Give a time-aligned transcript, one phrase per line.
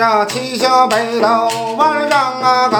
[0.00, 1.28] 啊，七小北斗
[1.76, 2.76] 往上啊高。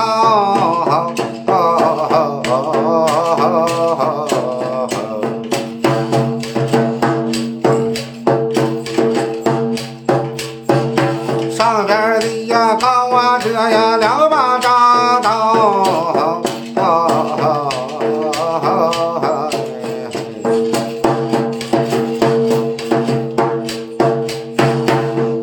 [11.51, 15.29] 上边的呀高啊，这呀两把铡刀。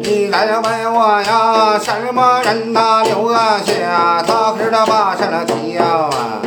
[0.02, 0.48] 你来
[1.00, 3.60] 我呀，什么人呐留下
[4.26, 6.42] 他可是他把什么挑啊？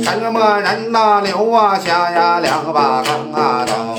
[0.00, 1.52] 什么人呐留
[1.84, 3.96] 下呀两把钢啊刀？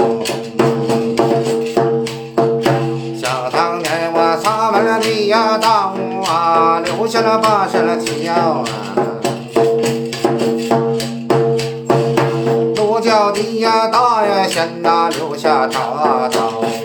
[3.21, 5.93] 想当年我擦完了地呀刀
[6.31, 8.65] 啊，留下了把什么挑啊？
[12.77, 16.84] 鹿角的呀大呀仙呐留下铡刀。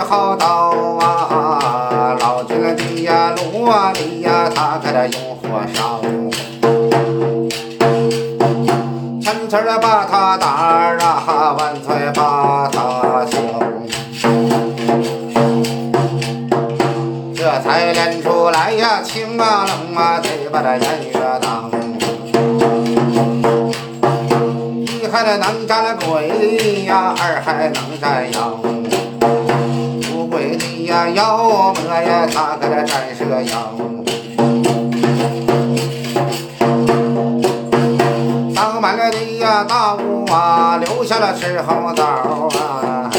[0.00, 6.00] 好刀啊，老君的呀炉啊里呀，他开了用火烧。
[9.20, 13.38] 千层儿把他打啊，万岁把他敲。
[17.34, 21.70] 这才练出来呀，青啊冷啊，得把这颜月当。
[24.86, 28.67] 一还能战鬼呀，二还能战妖。
[30.58, 33.72] 不鬼的呀，妖魔呀，他可这战蛇妖。
[38.54, 42.04] 当满了的呀大雾啊，留下了石猴枣
[42.58, 43.10] 啊。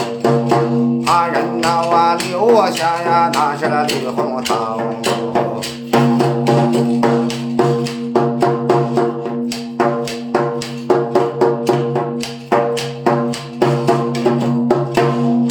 [1.06, 4.80] 怕人呐啊，留下呀那是那绿红桃。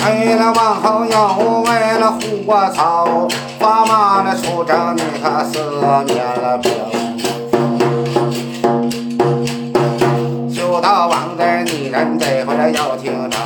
[0.09, 5.59] 为了王后又为了护我草，把马的出征你可思
[6.07, 6.73] 念了兵。
[10.51, 13.37] 就到王子你人这回来要听着。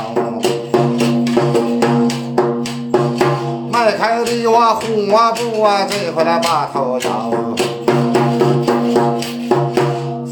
[3.69, 7.29] 迈开的我护我步啊，这回来把头摇。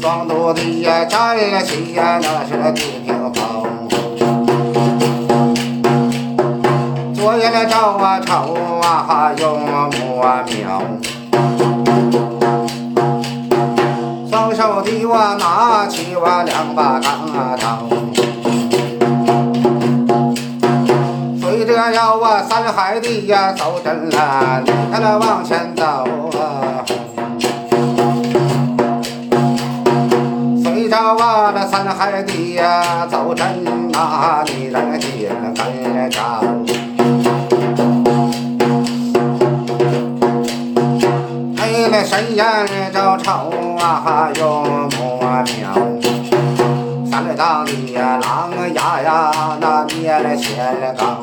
[0.00, 3.01] 双肚的呀站了起呀，那是那地
[7.66, 10.82] 照啊瞅啊，用木啊瞄。
[14.30, 17.30] 双手的我拿起我两把钢
[17.60, 17.86] 刀。
[21.40, 25.84] 随着要我三海的呀走真了，你看那往前走
[26.38, 26.84] 啊。
[30.62, 33.46] 随着我那三海的呀走真
[33.94, 36.41] 啊，你人紧跟着。
[41.92, 42.46] 为了神眼
[42.90, 44.62] 着瞅啊，用
[44.96, 45.44] 目瞄。
[47.04, 49.30] 三了当的呀狼牙呀，
[49.60, 51.22] 那灭了千钢。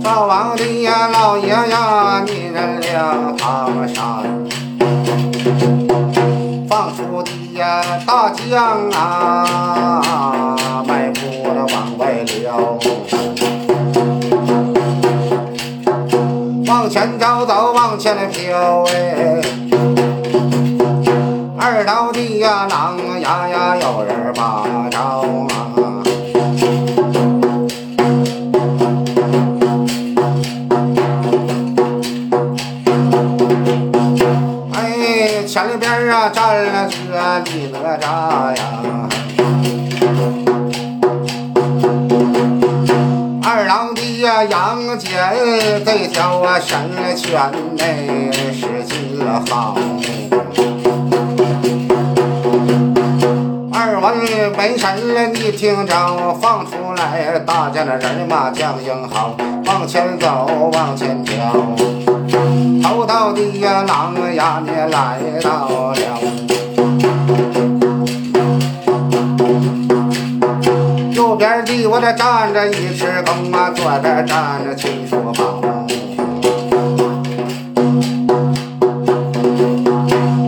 [0.00, 4.22] 赵王的呀老爷呀，你人两旁山。
[6.68, 12.78] 放出的呀大江啊，迈步的往外溜。
[16.66, 19.40] 往前走走，往前飘哎。
[21.58, 26.02] 二道地呀狼呀呀，有人把招啊。
[34.74, 39.05] 哎，前边啊站了个李哪吒呀。
[44.44, 45.34] 杨戬
[45.84, 46.78] 这条啊神
[47.16, 49.76] 拳内使劲了好。
[53.72, 54.16] 二文
[54.56, 59.36] 没神，你听着，放出来，大家的人马将英豪，
[59.66, 61.52] 往前走，往前跳。
[62.82, 66.15] 头道的呀狼呀，你来到了。
[71.26, 75.60] 右边的我这站着一尺高啊，左边站着秦叔宝。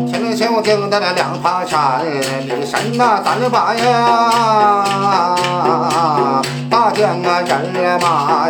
[0.06, 2.02] 前面兄弟的那两旁山，
[2.42, 4.84] 你神呐，咱把呀，
[6.70, 8.46] 大将啊人马。